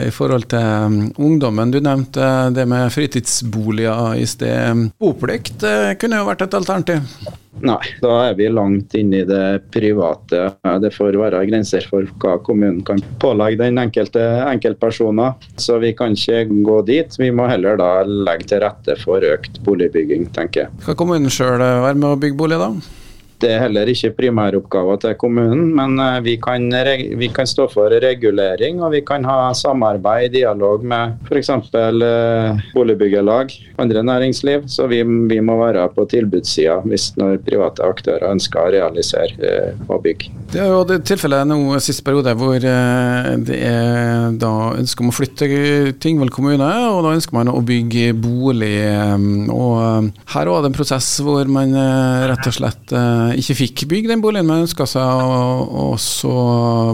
i 0.04 0.12
forhold 0.14 0.48
til 0.52 1.12
ungdommen. 1.16 1.72
Du 1.72 1.80
nevnte 1.80 2.28
det 2.56 2.66
med 2.68 2.92
fritidsboliger 2.94 4.20
i 4.20 4.28
sted. 4.28 4.86
Boplikt 5.00 5.64
kunne 6.00 6.22
jo 6.22 6.28
vært 6.28 6.46
et 6.46 6.56
alternativ? 6.60 7.02
Nei, 7.64 7.80
da 8.02 8.12
er 8.28 8.34
vi 8.36 8.48
langt 8.52 8.94
inne 8.98 9.22
i 9.22 9.26
det 9.28 9.70
private. 9.72 10.42
Det 10.82 10.90
får 10.92 11.16
være 11.20 11.40
grenser 11.48 11.86
for 11.88 12.04
hva 12.20 12.36
kommunen 12.44 12.82
kan 12.86 13.00
pålegge 13.22 13.62
den 13.62 13.80
enkelte 13.80 14.22
enkeltpersoner. 14.44 15.38
Så 15.60 15.78
vi 15.82 15.94
kan 15.96 16.16
ikke 16.16 16.44
gå 16.66 16.82
dit. 16.88 17.16
Vi 17.20 17.30
må 17.32 17.48
heller 17.48 17.80
da 17.80 17.90
legge 18.04 18.50
til 18.52 18.62
rette 18.66 18.98
for 19.00 19.24
økt 19.24 19.62
boligbygging, 19.66 20.28
tenker 20.36 20.66
jeg. 20.66 20.84
Skal 20.84 21.00
kommunen 21.00 21.32
sjøl 21.32 21.62
være 21.62 21.96
med 21.96 22.10
å 22.12 22.20
bygge 22.20 22.40
bolig, 22.44 22.60
da? 22.60 22.70
Det 23.36 23.50
er 23.52 23.66
heller 23.66 23.88
ikke 23.92 24.14
primæroppgaver 24.16 24.96
til 25.02 25.16
kommunen, 25.20 25.68
men 25.76 25.98
eh, 26.00 26.22
vi 26.24 26.36
kan, 26.40 26.70
vi 27.20 27.28
kan, 27.28 27.46
stå 27.46 27.66
for 27.68 27.92
regulering 28.02 28.80
og 28.82 28.94
vi 28.94 29.02
kan 29.04 29.26
ha 29.28 29.50
samarbeid, 29.54 30.30
dialog 30.32 30.84
med 30.84 31.18
f.eks. 31.28 31.50
Eh, 31.76 32.62
boligbyggelag, 32.72 33.52
andre 33.78 34.02
næringsliv. 34.02 34.64
Så 34.72 34.86
vi, 34.88 35.02
vi 35.04 35.40
må 35.44 35.58
være 35.60 35.84
på 35.92 36.06
tilbudssida 36.08 36.78
hvis 36.88 37.10
når 37.20 37.42
private 37.44 37.84
aktører 37.84 38.24
ønsker 38.30 38.62
å 38.62 38.72
realisere 38.72 39.36
eh, 39.44 39.84
og 39.90 40.00
bygge. 40.06 40.32
Det 40.54 40.62
er 40.64 40.72
jo 40.72 40.98
tilfellet 41.04 41.44
nå 41.50 41.76
siste 41.84 42.06
periode 42.06 42.32
hvor 42.40 42.56
det 42.56 43.60
er 43.60 44.32
da 44.40 44.52
ønske 44.78 45.04
om 45.04 45.12
å 45.12 45.14
flytte 45.14 45.48
Tingvoll 46.00 46.32
kommune, 46.32 46.66
og 46.88 47.02
da 47.04 47.12
ønsker 47.18 47.36
man 47.36 47.52
å 47.52 47.60
bygge 47.66 48.14
bolig. 48.16 48.78
Og 49.52 50.08
her 50.32 50.50
var 50.52 50.64
det 50.64 50.72
en 50.72 50.78
prosess 50.78 51.10
hvor 51.24 51.48
man 51.50 51.74
rett 52.30 52.48
og 52.48 52.56
slett 52.56 52.96
ikke 53.34 53.56
fikk 53.58 53.84
bygge 53.90 54.10
den 54.12 54.22
boligen 54.24 54.48
man 54.48 54.64
ønska 54.64 54.86
seg, 54.88 55.02
og, 55.02 55.72
og, 55.72 55.94
så 56.02 56.32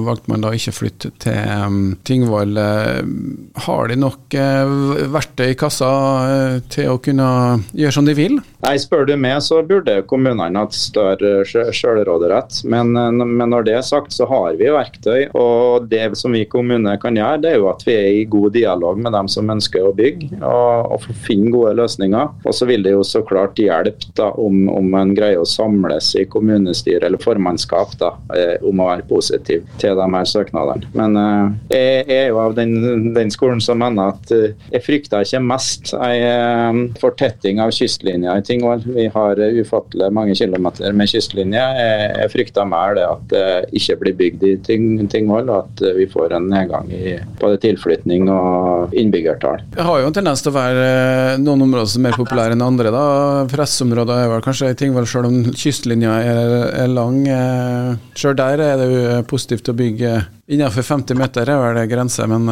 valgte 0.07 0.33
man 0.33 0.45
da 0.45 0.53
ikke 0.57 0.73
å 0.73 0.77
flytte 0.77 1.13
til 1.23 1.67
um, 1.67 1.81
Tingvoll. 2.07 2.57
Uh, 2.57 3.03
har 3.67 3.91
de 3.91 3.99
nok 4.01 4.37
uh, 4.39 5.05
verktøy 5.13 5.53
i 5.53 5.59
kassa 5.59 5.91
til 6.73 6.93
å 6.95 7.01
kunne 7.03 7.29
gjøre 7.77 7.95
som 7.95 8.09
de 8.09 8.17
vil? 8.17 8.39
Nei, 8.63 8.77
Spør 8.79 9.07
du 9.09 9.15
meg, 9.19 9.41
så 9.43 9.61
burde 9.67 10.01
kommunene 10.11 10.63
hatt 10.63 10.77
større 10.77 11.43
sjølråderett. 11.47 12.63
Men, 12.71 12.93
men, 12.95 13.49
når 13.51 13.67
det 13.67 13.77
er 13.79 13.87
sagt, 13.87 14.15
så 14.15 14.27
har 14.31 14.55
vi 14.59 14.71
verktøy. 14.73 15.29
Og 15.39 15.89
det 15.91 16.05
som 16.19 16.35
vi 16.35 16.45
kommune 16.51 16.95
kan 17.03 17.19
gjøre, 17.19 17.41
det 17.43 17.53
er 17.53 17.59
jo 17.59 17.71
at 17.73 17.83
vi 17.87 17.97
er 17.97 18.09
i 18.21 18.27
god 18.31 18.55
dialog 18.55 19.01
med 19.03 19.15
dem 19.17 19.31
som 19.33 19.51
ønsker 19.53 19.89
å 19.89 19.95
bygge, 19.99 20.31
og, 20.41 20.95
og 20.95 21.09
finne 21.27 21.51
gode 21.55 21.75
løsninger. 21.81 22.31
Og 22.47 22.55
så 22.55 22.69
vil 22.71 22.87
det 22.87 22.95
jo 22.95 23.03
så 23.07 23.25
klart 23.27 23.59
hjelpe 23.61 24.13
da, 24.19 24.31
om, 24.39 24.67
om 24.71 24.95
en 24.99 25.15
greier 25.17 25.43
å 25.43 25.49
samles 25.49 26.13
i 26.19 26.22
kommunestyre 26.31 27.07
eller 27.07 27.21
formannskap 27.23 27.97
da, 28.01 28.13
eh, 28.37 28.55
om 28.67 28.81
å 28.83 28.89
være 28.91 29.07
positiv 29.09 29.67
til 29.83 29.99
de 29.99 30.07
her 30.15 30.29
søknadene. 30.29 30.89
Men 30.97 31.19
eh, 31.19 31.75
jeg 31.75 32.19
er 32.19 32.31
jo 32.31 32.41
av 32.43 32.57
den, 32.59 33.13
den 33.17 33.33
skolen 33.35 33.63
som 33.65 33.81
mener 33.83 34.15
at 34.15 34.33
eh, 34.35 34.55
jeg 34.73 34.87
frykter 34.87 35.27
ikke 35.27 35.43
mest 35.45 35.93
ei 35.99 36.21
fortetting 37.01 37.61
av 37.63 37.73
kystlinja 37.75 38.37
i 38.39 38.45
Tingvoll. 38.47 38.85
Vi 38.87 39.09
har 39.13 39.41
ufattelig 39.59 40.11
mange 40.15 40.37
kilometer 40.39 40.95
med 40.97 41.11
kystlinje. 41.11 41.63
Jeg 42.23 42.31
frykter 42.33 42.69
mer 42.69 42.97
det 42.99 43.07
at 43.09 43.27
det 43.33 43.45
ikke 43.79 43.99
blir 44.03 44.17
bygd 44.19 44.47
i 44.47 44.55
Tingvoll, 44.63 45.51
og 45.51 45.57
at 45.59 45.85
vi 45.97 46.07
får 46.11 46.37
en 46.37 46.49
nedgang 46.53 46.89
i 46.95 47.17
både 47.41 47.61
tilflytning 47.63 48.29
og 48.33 48.95
innbyggertall. 48.99 49.65
Det 49.75 49.87
har 49.87 50.03
jo 50.03 50.11
en 50.11 50.17
tendens 50.17 50.45
til 50.45 50.53
å 50.53 50.57
være 50.57 50.87
noen 51.43 51.67
områder 51.67 51.93
som 51.93 52.03
er 52.03 52.13
mer 52.13 52.19
populære 52.21 52.57
enn 52.57 52.65
andre. 52.65 52.93
da. 52.93 53.05
Pressområder 53.51 54.25
er 54.25 54.31
vel 54.33 54.45
kanskje 54.45 54.73
i 54.73 54.79
Tingvoll, 54.79 55.09
selv 55.09 55.31
om 55.31 55.53
kystlinja 55.57 56.12
er, 56.21 56.57
er 56.85 56.91
lang. 56.93 57.23
Sjøl 58.19 58.37
der 58.39 58.63
er 58.65 58.81
det 58.81 58.89
jo 58.93 59.21
positivt 59.31 59.71
å 59.73 59.77
bygge 59.77 60.17
innenfor 60.53 60.85
50 60.85 61.19
meter, 61.19 61.49
er 61.49 61.63
vel 61.63 61.87
grense, 61.91 62.27
men 62.31 62.51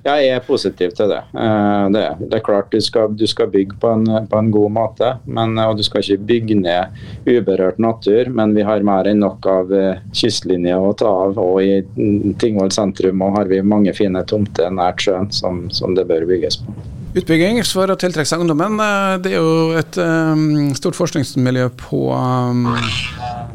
jeg 0.00 0.28
er 0.32 0.44
positiv 0.44 0.94
til 0.96 1.10
det. 1.12 1.20
Eh, 1.36 1.86
det, 1.92 2.04
det 2.22 2.38
er 2.38 2.44
klart 2.44 2.70
du 2.72 2.80
skal, 2.80 3.12
du 3.12 3.26
skal 3.28 3.50
bygge 3.52 3.76
på 3.82 3.90
en, 3.92 4.06
på 4.30 4.38
en, 4.38 4.50
god 4.52 4.72
måte, 4.72 5.10
men, 5.28 5.58
og 5.60 5.76
du 5.76 5.84
skal 5.84 6.00
ikke 6.00 6.26
bygge 6.30 6.56
ned 6.62 7.02
uberørt 7.28 7.80
natur. 7.82 8.30
Men 8.32 8.54
vi 8.56 8.64
har 8.64 8.86
mer 8.86 9.10
enn 9.10 9.20
nok 9.20 9.48
av 9.50 9.74
kystlinje 10.16 10.78
å 10.78 10.94
ta 10.96 11.10
av. 11.26 11.40
Og 11.40 11.60
i 11.64 12.32
Tingvoll 12.40 12.72
sentrum 12.72 13.26
har 13.36 13.50
vi 13.50 13.60
mange 13.60 13.94
fine 13.96 14.24
tomter 14.24 14.72
nært 14.72 15.04
sjøen 15.04 15.28
som, 15.36 15.66
som 15.74 15.96
det 15.98 16.08
bør 16.08 16.28
bygges 16.32 16.62
på. 16.64 16.78
Utbygging 17.10 17.58
for 17.66 17.90
å 17.90 17.96
tiltrekke 17.98 18.28
seg 18.30 18.44
ungdommen. 18.44 18.76
Eh, 18.78 19.14
det 19.24 19.32
er 19.34 19.40
jo 19.40 19.72
et 19.78 19.96
um, 19.98 20.70
stort 20.78 20.94
forskningsmiljø 20.98 21.66
på 21.80 22.04
um, 22.14 22.68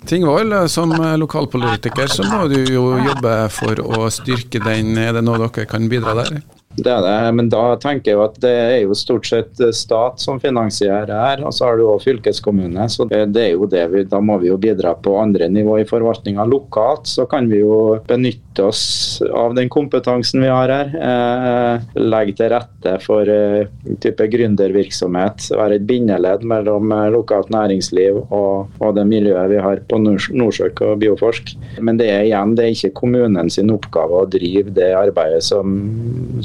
Tingvoll. 0.10 0.52
Som 0.72 0.92
lokalpolitiker 1.22 2.12
så 2.12 2.28
må 2.28 2.46
du 2.52 2.60
jo 2.68 2.90
jobbe 3.00 3.38
for 3.56 3.80
å 3.80 4.10
styrke 4.12 4.60
den. 4.66 4.98
Er 5.00 5.16
det 5.16 5.24
noe 5.24 5.40
dere 5.46 5.68
kan 5.72 5.88
bidra 5.92 6.18
der? 6.20 6.42
Det 6.76 6.92
er 6.92 7.04
det, 7.06 7.34
men 7.38 7.50
da 7.52 7.64
tenker 7.80 8.12
jeg 8.12 8.22
at 8.22 8.40
det 8.44 8.52
er 8.52 8.80
jo 8.84 8.96
stort 8.98 9.28
sett 9.30 9.62
stat 9.76 10.20
som 10.22 10.42
finansierer 10.44 11.12
her, 11.12 11.44
og 11.48 11.54
så 11.56 11.70
har 11.70 11.80
du 11.80 11.86
òg 11.88 12.04
fylkeskommune. 12.04 12.88
Så 12.92 13.08
det, 13.10 13.22
det, 13.36 13.46
er 13.46 13.54
jo 13.56 13.70
det 13.70 13.86
vi, 13.94 14.04
da 14.10 14.20
må 14.24 14.38
vi 14.42 14.50
jo 14.52 14.58
bidra 14.62 14.96
på 15.00 15.16
andre 15.22 15.48
nivå 15.52 15.80
i 15.82 15.88
forvaltninga. 15.88 16.46
Lokalt 16.52 17.08
så 17.10 17.28
kan 17.32 17.48
vi 17.52 17.62
jo 17.62 18.00
benytte 18.08 18.66
oss 18.68 19.22
av 19.32 19.56
den 19.56 19.72
kompetansen 19.72 20.44
vi 20.44 20.52
har 20.52 20.72
her. 20.72 20.92
Eh, 20.96 21.86
legge 22.02 22.36
til 22.40 22.52
rette 22.54 22.98
for 23.04 23.30
eh, 23.32 23.72
type 24.04 24.28
gründervirksomhet. 24.36 25.50
Være 25.56 25.80
et 25.80 25.88
bindeledd 25.88 26.44
mellom 26.48 26.92
eh, 26.96 27.08
lokalt 27.16 27.52
næringsliv 27.56 28.20
og, 28.26 28.76
og, 28.82 28.90
det 28.96 29.08
miljøet 29.10 29.52
vi 29.52 29.62
har 29.64 29.84
på 29.90 30.00
Nordsjøk 30.02 30.84
og 30.90 31.00
Bioforsk. 31.04 31.56
Men 31.80 32.00
det 32.02 32.12
er 32.12 32.28
igjen, 32.28 32.56
det 32.58 32.68
er 32.68 32.76
ikke 32.76 32.96
kommunens 33.02 33.60
oppgave 33.66 34.22
å 34.22 34.28
drive 34.30 34.74
det 34.76 34.92
arbeidet 34.98 35.44
som, 35.46 35.80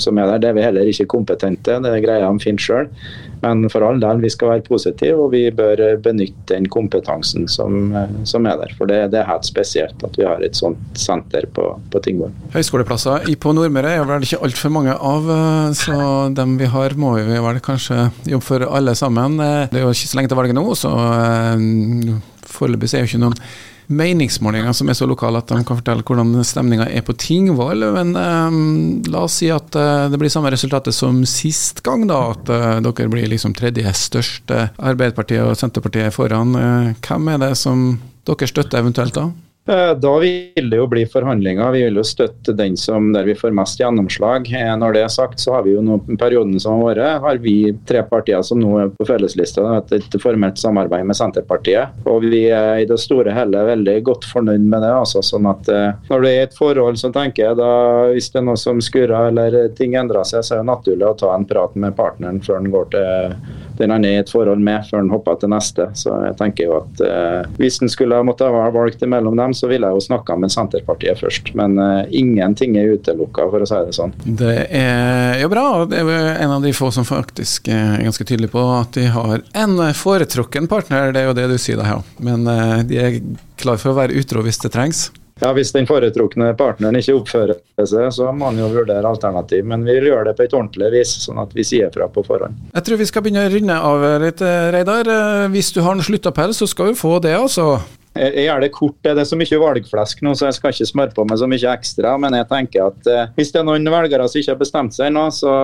som 0.00 0.19
er 0.20 0.30
der. 0.30 0.42
Det 0.42 0.50
er 0.50 0.56
vi 0.56 0.64
heller 0.64 0.90
ikke 0.90 1.08
kompetente, 1.16 1.80
det 1.84 1.96
greier 2.04 2.26
de 2.26 2.44
fint 2.44 2.62
sjøl. 2.62 2.90
Men 3.40 3.64
for 3.72 3.84
all 3.86 4.00
del, 4.02 4.20
vi 4.20 4.30
skal 4.32 4.50
være 4.52 4.64
positive, 4.66 5.16
og 5.24 5.32
vi 5.32 5.46
bør 5.56 5.80
benytte 6.04 6.52
den 6.52 6.68
kompetansen 6.72 7.46
som, 7.48 7.94
som 8.28 8.48
er 8.48 8.58
der. 8.60 8.74
For 8.76 8.90
det, 8.90 8.98
det, 9.14 9.22
er 9.22 9.30
helt 9.30 9.48
spesielt 9.48 10.04
at 10.04 10.18
vi 10.18 10.26
har 10.28 10.44
et 10.44 10.58
sånt 10.58 11.00
senter 11.00 11.48
på, 11.56 11.70
på 11.92 12.02
Tingvoll. 12.04 12.34
Høyskoleplasser 12.52 13.24
på 13.40 13.54
Nordmøre 13.56 13.94
er 13.96 14.04
vel 14.08 14.26
ikke 14.28 14.42
altfor 14.44 14.74
mange 14.76 14.94
av, 14.94 15.32
så 15.78 15.96
dem 16.36 16.58
vi 16.60 16.68
har 16.68 16.96
må 17.00 17.14
vi 17.16 17.40
vel 17.40 17.62
kanskje 17.64 18.10
jobbe 18.28 18.44
for 18.44 18.66
alle 18.68 18.94
sammen. 18.98 19.40
Det 19.40 19.80
er 19.80 19.86
jo 19.86 19.94
ikke 19.94 20.12
så 20.12 20.20
lenge 20.20 20.32
til 20.32 20.40
valget 20.42 20.60
nå, 20.60 20.66
så 20.76 20.92
eh, 21.16 22.14
foreløpig 22.50 22.92
er 22.92 23.04
jo 23.04 23.12
ikke 23.12 23.24
noen 23.24 23.40
meningsmålinger 23.90 24.72
som 24.76 24.88
er 24.90 24.96
så 24.98 25.08
lokale 25.08 25.40
at 25.42 25.50
de 25.50 25.60
kan 25.66 25.78
fortelle 25.80 26.04
hvordan 26.06 26.44
stemninga 26.46 26.86
er 26.88 27.04
på 27.06 27.16
Tingvoll. 27.18 27.84
Men 27.96 28.14
um, 28.14 29.02
la 29.10 29.24
oss 29.26 29.40
si 29.40 29.50
at 29.52 29.74
uh, 29.76 30.06
det 30.10 30.20
blir 30.20 30.32
samme 30.32 30.52
resultatet 30.54 30.94
som 30.96 31.22
sist 31.28 31.82
gang, 31.86 32.06
da. 32.10 32.20
At 32.34 32.50
uh, 32.52 32.78
dere 32.86 33.10
blir 33.12 33.28
liksom 33.30 33.54
tredje 33.58 33.92
største 33.98 34.68
Arbeiderpartiet 34.78 35.44
og 35.44 35.58
Senterpartiet 35.58 36.14
foran. 36.14 36.54
Uh, 36.54 36.90
hvem 37.02 37.34
er 37.34 37.44
det 37.44 37.54
som 37.58 37.92
dere 38.28 38.50
støtter 38.50 38.82
eventuelt 38.82 39.16
da? 39.16 39.30
Eh, 39.70 39.98
da 39.98 40.18
vil 40.18 40.70
det 40.70 40.76
jo 40.76 40.86
bli 40.90 41.04
forhandlinger. 41.06 41.70
Vi 41.70 41.82
vil 41.84 41.98
jo 42.00 42.02
støtte 42.06 42.54
den 42.58 42.76
som 42.80 43.12
der 43.14 43.28
vi 43.28 43.36
får 43.38 43.52
mest 43.54 43.78
gjennomslag. 43.78 44.48
Eh, 44.50 44.72
når 44.76 44.96
det 44.96 45.04
er 45.04 45.12
sagt, 45.14 45.38
så 45.40 45.54
har 45.54 45.62
vi 45.66 45.76
jo 45.76 45.84
nå 45.84 46.00
perioden 46.18 46.58
som 46.58 46.80
har 46.80 46.88
vært, 46.88 47.22
har 47.22 47.38
vi 47.44 47.54
tre 47.86 48.02
partier 48.08 48.42
som 48.46 48.58
nå 48.58 48.72
er 48.82 48.90
på 48.96 49.06
felleslista. 49.06 49.68
Et 49.94 50.18
formelt 50.22 50.58
samarbeid 50.58 51.06
med 51.06 51.18
Senterpartiet. 51.18 51.94
Og 52.10 52.26
vi 52.26 52.48
er 52.50 52.82
i 52.82 52.88
det 52.90 52.98
store 52.98 53.34
hele 53.36 53.62
veldig 53.70 53.96
godt 54.10 54.26
fornøyd 54.32 54.66
med 54.66 54.82
det. 54.82 54.90
altså 54.90 55.22
sånn 55.22 55.46
at 55.50 55.70
eh, 55.70 55.94
Når 56.10 56.26
det 56.26 56.34
er 56.34 56.48
et 56.48 56.58
forhold, 56.58 56.98
så 56.98 57.12
tenker 57.14 57.50
jeg 57.50 57.60
da 57.60 57.72
hvis 58.10 58.32
det 58.32 58.42
er 58.42 58.48
noe 58.50 58.58
som 58.58 58.82
skurrer 58.82 59.30
eller 59.30 59.60
ting 59.78 59.94
endrer 59.94 60.26
seg, 60.26 60.42
så 60.42 60.56
er 60.56 60.64
det 60.64 60.72
naturlig 60.72 61.06
å 61.06 61.16
ta 61.20 61.34
en 61.36 61.46
prat 61.46 61.78
med 61.78 61.94
partneren 61.94 62.42
før 62.42 62.58
den 62.58 62.74
går 62.74 62.90
til 62.96 63.38
den 63.80 63.94
han 63.94 64.04
er 64.06 64.18
i 64.18 64.20
et 64.22 64.30
forhold 64.32 64.62
med, 64.64 64.86
før 64.90 65.02
han 65.02 65.12
hopper 65.12 65.40
til 65.40 65.52
neste. 65.52 65.88
Så 65.98 66.14
jeg 66.26 66.36
tenker 66.38 66.68
jo 66.68 66.76
at 66.80 67.02
eh, 67.06 67.50
hvis 67.60 67.80
han 67.82 67.92
skulle 67.92 68.20
måtte 68.26 68.48
ha 68.48 68.68
valgt 68.74 69.04
mellom 69.08 69.38
dem, 69.38 69.54
så 69.56 69.70
ville 69.70 69.88
jeg 69.88 69.98
jo 69.98 70.06
snakka 70.06 70.36
med 70.40 70.52
Senterpartiet 70.54 71.20
først. 71.20 71.52
Men 71.58 71.78
eh, 71.80 72.02
ingenting 72.22 72.78
er 72.80 72.94
utelukka, 72.96 73.48
for 73.52 73.64
å 73.64 73.70
si 73.70 73.82
det 73.88 73.96
sånn. 73.96 74.14
Det 74.24 74.56
er 74.66 75.40
jo 75.42 75.50
bra. 75.52 75.66
Det 75.90 76.02
er 76.04 76.42
en 76.44 76.56
av 76.58 76.64
de 76.64 76.74
få 76.76 76.92
som 76.94 77.06
faktisk 77.08 77.70
er 77.72 78.00
ganske 78.04 78.26
tydelig 78.26 78.52
på 78.54 78.64
at 78.76 78.94
de 78.98 79.08
har 79.10 79.40
en 79.64 79.78
foretrukken 79.96 80.68
partner. 80.70 81.14
Det 81.14 81.24
er 81.24 81.30
jo 81.30 81.38
det 81.38 81.48
du 81.52 81.58
sier 81.60 81.80
da, 81.80 81.96
ja. 81.96 82.02
Men 82.22 82.46
eh, 82.50 82.76
de 82.86 83.00
er 83.00 83.22
klar 83.60 83.80
for 83.80 83.92
å 83.92 83.98
være 83.98 84.16
utro 84.20 84.44
hvis 84.44 84.60
det 84.62 84.72
trengs. 84.74 85.08
Ja, 85.40 85.52
Hvis 85.56 85.72
den 85.72 85.88
foretrukne 85.88 86.50
partneren 86.58 86.98
ikke 87.00 87.16
oppfører 87.16 87.56
seg, 87.80 88.10
så 88.12 88.28
må 88.32 88.50
man 88.50 88.60
jo 88.60 88.68
vurdere 88.72 89.08
alternativ. 89.08 89.64
Men 89.66 89.86
vi 89.86 89.96
vil 89.98 90.10
gjøre 90.10 90.30
det 90.30 90.36
på 90.38 90.44
et 90.46 90.56
ordentlig 90.56 90.90
vis, 90.94 91.14
sånn 91.24 91.40
at 91.42 91.54
vi 91.56 91.64
sier 91.66 91.92
fra 91.94 92.08
på 92.12 92.24
forhånd. 92.26 92.58
Jeg 92.74 92.86
tror 92.86 93.00
vi 93.00 93.08
skal 93.08 93.24
begynne 93.24 93.46
å 93.48 93.54
runde 93.54 93.78
av 93.92 94.04
litt, 94.24 94.44
Reidar. 94.74 95.14
Hvis 95.54 95.72
du 95.76 95.80
har 95.86 95.96
en 95.96 96.04
sluttappell, 96.04 96.52
så 96.56 96.68
skal 96.70 96.92
du 96.92 97.00
få 97.00 97.16
det, 97.24 97.34
altså. 97.38 97.78
Jeg 98.20 98.44
gjør 98.46 98.64
det 98.64 98.70
kort. 98.74 98.96
Det 99.04 99.14
er 99.16 99.28
så 99.28 99.38
mye 99.38 99.60
valgflesk 99.62 100.20
nå, 100.24 100.34
så 100.36 100.48
jeg 100.48 100.58
skal 100.58 100.74
ikke 100.74 100.88
smøre 100.90 101.14
på 101.16 101.24
meg 101.28 101.40
så 101.40 101.48
mye 101.50 101.72
ekstra. 101.72 102.14
Men 102.20 102.36
jeg 102.36 102.48
tenker 102.50 102.90
at 102.90 103.10
eh, 103.10 103.32
hvis 103.38 103.52
det 103.54 103.62
er 103.62 103.68
noen 103.68 103.90
velgere 103.94 104.28
som 104.28 104.40
ikke 104.42 104.54
har 104.54 104.60
bestemt 104.60 104.96
seg 104.96 105.14
nå, 105.14 105.26
så 105.34 105.54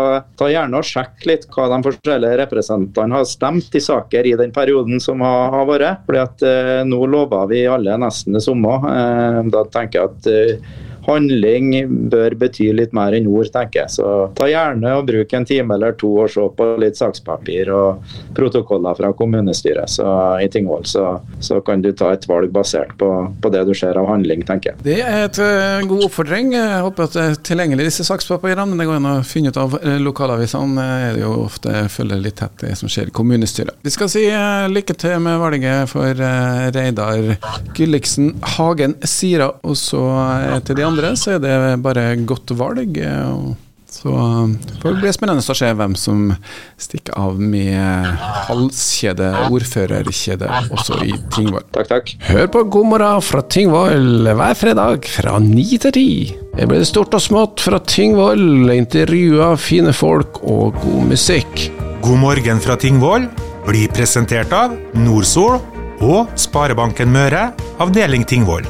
ta 0.40 0.50
gjerne 0.50 0.80
og 0.80 0.88
sjekk 0.88 1.26
litt 1.28 1.46
hva 1.52 1.68
de 1.72 1.80
forskjellige 1.86 2.40
representantene 2.42 3.18
har 3.18 3.28
stemt 3.28 3.76
i 3.76 3.82
saker 3.84 4.30
i 4.30 4.34
den 4.40 4.54
perioden 4.56 5.02
som 5.02 5.24
har, 5.24 5.52
har 5.54 5.68
vært. 5.68 6.02
Fordi 6.08 6.22
at 6.22 6.46
eh, 6.48 6.82
nå 6.88 7.02
lover 7.12 7.52
vi 7.52 7.66
alle 7.70 7.98
nesten 8.00 8.36
det 8.36 8.44
samme. 8.46 8.80
Eh, 8.92 9.40
da 9.52 9.64
tenker 9.72 10.00
jeg 10.00 10.12
at 10.12 10.30
eh, 10.32 10.84
handling 11.06 12.08
bør 12.10 12.34
bety 12.38 12.70
litt 12.74 12.94
mer 12.96 13.14
enn 13.16 13.28
ord, 13.30 13.48
tenker 13.54 13.84
jeg. 13.84 13.94
Så 13.98 14.08
ta 14.36 14.48
gjerne 14.50 14.96
og 14.98 15.06
bruk 15.08 15.32
en 15.36 15.46
time 15.46 15.76
eller 15.76 15.96
to 16.00 16.10
og 16.24 16.30
se 16.32 16.46
på 16.58 16.68
litt 16.82 16.98
sakspapir 16.98 17.70
og 17.74 18.14
protokoller 18.36 18.96
fra 18.98 19.12
kommunestyret 19.16 19.90
så, 19.90 20.08
i 20.42 20.48
Tingvoll. 20.52 20.86
Så, 20.88 21.04
så, 21.40 21.60
kan 21.66 21.82
du 21.82 21.90
ta 21.96 22.12
et 22.14 22.26
valg 22.28 22.52
basert 22.54 22.94
på, 23.00 23.10
på, 23.42 23.52
det 23.54 23.64
du 23.68 23.72
ser 23.74 23.98
av 23.98 24.08
handling, 24.10 24.44
tenker 24.46 24.72
jeg. 24.72 24.82
Det 24.86 24.98
er 25.02 25.26
et 25.26 25.40
uh, 25.40 25.86
god 25.88 26.06
oppfordring. 26.08 26.52
Jeg 26.56 26.82
håper 26.86 27.08
at 27.08 27.16
det 27.16 27.24
er 27.24 27.38
tilgjengelig 27.50 27.88
disse 27.90 28.06
sakspapirene. 28.06 28.68
Men 28.70 28.82
det 28.82 28.88
går 28.88 29.00
an 29.00 29.10
å 29.10 29.16
finne 29.26 29.52
ut 29.52 29.60
av 29.60 29.78
uh, 29.78 29.96
lokalavisene. 30.02 30.86
er 31.08 31.16
det 31.16 31.24
jo 31.24 31.32
ofte 31.46 31.86
følger 31.92 32.22
litt 32.22 32.38
tett 32.40 32.58
det 32.62 32.74
som 32.78 32.90
skjer 32.90 33.10
i 33.10 33.16
kommunestyret. 33.16 33.78
Vi 33.86 33.94
skal 33.94 34.10
si 34.12 34.24
lykke 34.72 34.96
til 34.98 35.18
med 35.22 35.38
valget 35.40 35.90
for 35.90 36.16
Reidar 36.16 37.36
Gylliksen 37.76 38.34
Hagen 38.56 38.96
Sira, 39.06 39.48
og 39.66 39.76
så 39.78 40.02
til 40.66 40.78
de 40.78 40.84
andre 40.86 40.95
andre 40.96 41.12
så 41.18 41.36
er 41.36 41.44
det 41.44 41.54
bare 41.84 42.08
godt 42.24 42.52
valg. 42.56 42.96
Så 43.96 44.12
det 44.82 44.92
blir 44.98 45.14
spennende 45.14 45.40
å 45.40 45.56
se 45.56 45.68
hvem 45.76 45.94
som 45.96 46.32
stikker 46.80 47.16
av 47.16 47.38
med 47.40 48.08
halskjede, 48.48 49.28
ordførerkjede, 49.52 50.48
også 50.74 50.98
i 51.06 51.14
Tingvoll. 51.32 51.64
Takk, 51.72 51.88
takk. 51.92 52.12
Hør 52.28 52.48
på 52.52 52.64
God 52.76 52.90
morgen 52.92 53.24
fra 53.24 53.40
Tingvoll 53.44 54.26
hver 54.26 54.58
fredag 54.58 55.08
fra 55.08 55.38
ni 55.40 55.78
til 55.80 55.94
ti. 55.96 56.08
Det 56.56 56.68
blir 56.68 56.84
stort 56.88 57.16
og 57.16 57.24
smått 57.24 57.64
fra 57.64 57.80
Tingvoll, 57.88 58.68
intervjuer 58.74 59.56
fine 59.60 59.94
folk 59.96 60.42
og 60.44 60.76
god 60.82 61.12
musikk. 61.12 61.68
God 62.04 62.20
morgen 62.24 62.60
fra 62.62 62.76
Tingvoll 62.80 63.28
blir 63.66 63.92
presentert 63.94 64.52
av 64.54 64.76
Nordsol 64.98 65.60
og 66.04 66.34
Sparebanken 66.38 67.12
Møre, 67.12 67.48
avdeling 67.80 68.28
Tingvoll. 68.28 68.66